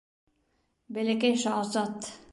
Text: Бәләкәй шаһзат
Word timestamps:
Бәләкәй 0.97 1.39
шаһзат 1.45 2.13